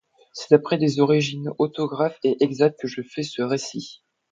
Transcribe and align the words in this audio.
C'est 0.33 0.49
d'après 0.49 0.79
des 0.79 0.99
originaux 0.99 1.53
autographes 1.59 2.17
et 2.23 2.35
exacts 2.43 2.79
que 2.79 2.87
je 2.87 3.03
fais 3.03 3.21
ce 3.21 3.43
récit. 3.43 4.01